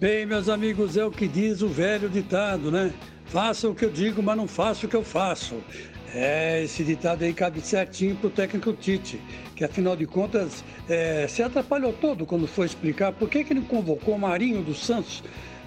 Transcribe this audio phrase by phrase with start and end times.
[0.00, 2.92] Bem, meus amigos, é o que diz o velho ditado, né?
[3.26, 5.62] Faça o que eu digo, mas não faça o que eu faço.
[6.12, 9.20] É, esse ditado aí cabe certinho para o técnico Tite,
[9.54, 13.62] que afinal de contas é, se atrapalhou todo quando foi explicar por que, que ele
[13.62, 15.22] convocou Marinho dos Santos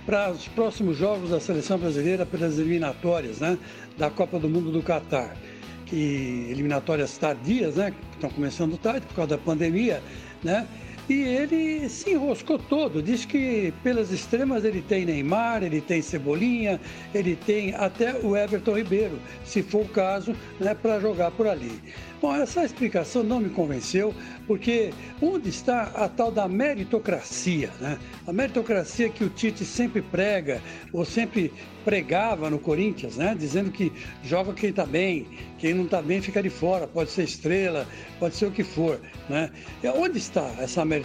[0.05, 3.57] para os próximos jogos da seleção brasileira pelas eliminatórias né,
[3.97, 5.37] da Copa do Mundo do Catar.
[5.85, 7.91] Que eliminatórias tardias, né?
[7.91, 10.03] Que estão começando tarde por causa da pandemia,
[10.43, 10.67] né?
[11.09, 16.81] E ele se enroscou todo, diz que pelas extremas ele tem Neymar, ele tem Cebolinha,
[17.13, 21.71] ele tem até o Everton Ribeiro, se for o caso, né, para jogar por ali.
[22.19, 24.13] Bom, essa explicação não me convenceu,
[24.47, 27.69] porque onde está a tal da meritocracia?
[27.79, 27.99] Né?
[28.25, 30.59] A meritocracia que o Tite sempre prega,
[30.91, 31.53] ou sempre
[31.85, 33.35] pregava no Corinthians, né?
[33.37, 35.27] dizendo que joga quem está bem,
[35.59, 37.85] quem não está bem fica de fora, pode ser estrela,
[38.19, 38.99] pode ser o que for.
[39.29, 39.51] Né?
[39.83, 40.96] E onde está essa meritocracia?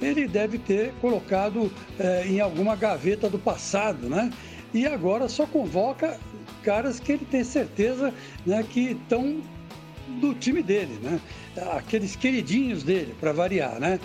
[0.00, 4.30] Ele deve ter colocado eh, em alguma gaveta do passado, né?
[4.72, 6.18] E agora só convoca
[6.62, 8.12] caras que ele tem certeza
[8.44, 9.40] né, que estão
[10.20, 11.20] do time dele, né?
[11.72, 13.98] Aqueles queridinhos dele, para variar, né?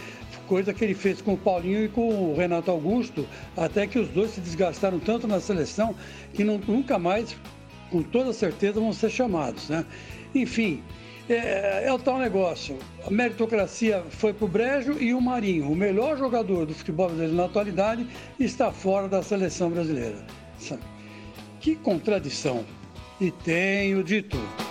[0.47, 4.09] Coisa que ele fez com o Paulinho e com o Renato Augusto, até que os
[4.09, 5.95] dois se desgastaram tanto na seleção
[6.33, 7.36] que não, nunca mais,
[7.89, 9.86] com toda certeza, vão ser chamados, né?
[10.36, 10.83] Enfim,
[11.29, 12.77] é, é, o tal negócio.
[13.05, 17.35] A meritocracia foi para o Brejo e o Marinho, o melhor jogador do futebol brasileiro
[17.35, 18.07] na atualidade,
[18.39, 20.17] está fora da seleção brasileira.
[21.59, 22.65] Que contradição.
[23.21, 24.62] E tenho de tudo.